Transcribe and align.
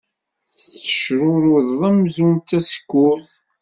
Tettecrurud 0.53 1.79
amzun 1.89 2.31
d 2.37 2.41
tasekkurt. 2.47 3.31